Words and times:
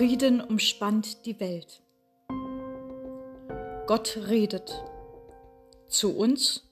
Frieden 0.00 0.40
umspannt 0.40 1.26
die 1.26 1.38
Welt. 1.40 1.82
Gott 3.86 4.18
redet 4.28 4.82
zu 5.88 6.16
uns, 6.16 6.66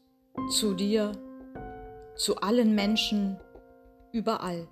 zu 0.48 0.73
dir, 0.73 1.12
zu 2.16 2.38
allen 2.38 2.75
Menschen, 2.75 3.38
überall. 4.12 4.66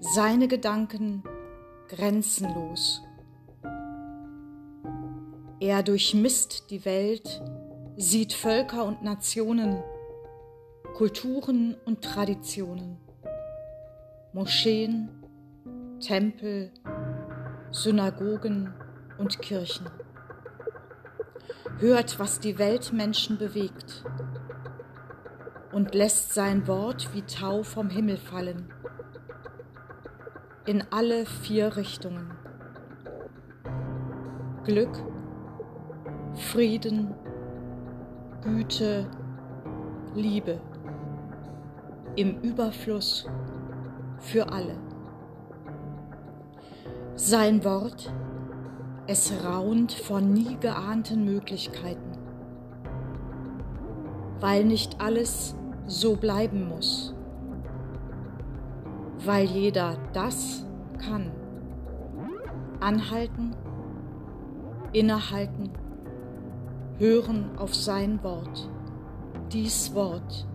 Seine 0.00 0.48
Gedanken 0.48 1.22
grenzenlos. 1.88 3.02
Er 5.60 5.82
durchmisst 5.82 6.70
die 6.70 6.86
Welt, 6.86 7.42
sieht 7.98 8.32
Völker 8.32 8.86
und 8.86 9.02
Nationen, 9.02 9.82
Kulturen 10.94 11.76
und 11.84 12.02
Traditionen, 12.02 12.96
Moscheen, 14.32 15.10
Tempel, 16.00 16.70
Synagogen 17.70 18.74
und 19.18 19.40
Kirchen. 19.40 19.86
Hört, 21.78 22.18
was 22.18 22.40
die 22.40 22.58
Weltmenschen 22.58 23.38
bewegt 23.38 24.04
und 25.72 25.94
lässt 25.94 26.32
sein 26.34 26.66
Wort 26.66 27.14
wie 27.14 27.22
Tau 27.22 27.62
vom 27.62 27.88
Himmel 27.88 28.16
fallen, 28.16 28.72
in 30.66 30.84
alle 30.90 31.26
vier 31.26 31.76
Richtungen. 31.76 32.32
Glück, 34.64 34.96
Frieden, 36.34 37.14
Güte, 38.42 39.08
Liebe 40.14 40.60
im 42.16 42.40
Überfluss 42.40 43.26
für 44.18 44.50
alle. 44.50 44.76
Sein 47.18 47.64
Wort, 47.64 48.12
es 49.06 49.32
raunt 49.42 49.90
von 49.92 50.34
nie 50.34 50.58
geahnten 50.60 51.24
Möglichkeiten, 51.24 52.12
weil 54.38 54.66
nicht 54.66 55.00
alles 55.00 55.56
so 55.86 56.14
bleiben 56.14 56.68
muss, 56.68 57.14
weil 59.24 59.46
jeder 59.46 59.96
das 60.12 60.66
kann. 60.98 61.30
Anhalten, 62.80 63.56
innehalten, 64.92 65.70
hören 66.98 67.46
auf 67.56 67.74
sein 67.74 68.22
Wort, 68.22 68.68
dies 69.50 69.94
Wort, 69.94 70.46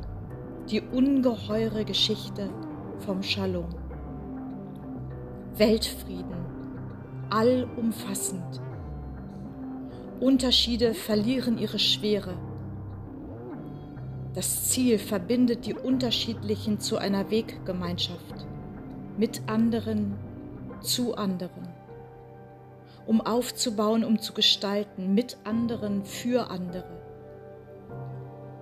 die 0.69 0.79
ungeheure 0.79 1.85
Geschichte 1.85 2.51
vom 2.99 3.23
Shalom. 3.23 3.65
Weltfrieden, 5.61 6.43
allumfassend. 7.29 8.59
Unterschiede 10.19 10.95
verlieren 10.95 11.59
ihre 11.59 11.77
Schwere. 11.77 12.33
Das 14.33 14.69
Ziel 14.69 14.97
verbindet 14.97 15.67
die 15.67 15.75
Unterschiedlichen 15.75 16.79
zu 16.79 16.97
einer 16.97 17.29
Weggemeinschaft, 17.29 18.47
mit 19.19 19.43
anderen, 19.45 20.15
zu 20.81 21.13
anderen, 21.13 21.69
um 23.05 23.21
aufzubauen, 23.21 24.03
um 24.03 24.17
zu 24.17 24.33
gestalten, 24.33 25.13
mit 25.13 25.37
anderen, 25.43 26.05
für 26.05 26.49
andere, 26.49 27.03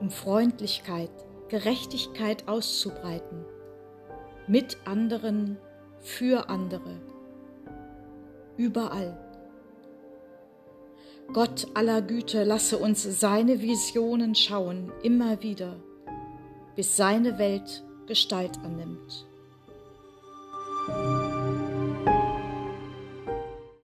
um 0.01 0.09
Freundlichkeit, 0.09 1.11
Gerechtigkeit 1.47 2.49
auszubreiten, 2.49 3.45
mit 4.47 4.75
anderen, 4.83 5.57
für 6.01 6.49
andere, 6.49 6.99
überall. 8.57 9.17
Gott 11.31 11.67
aller 11.75 12.01
Güte, 12.01 12.43
lasse 12.43 12.77
uns 12.77 13.03
seine 13.03 13.61
Visionen 13.61 14.33
schauen, 14.33 14.91
immer 15.03 15.43
wieder, 15.43 15.75
bis 16.75 16.97
seine 16.97 17.37
Welt 17.37 17.83
Gestalt 18.07 18.57
annimmt. 18.63 19.28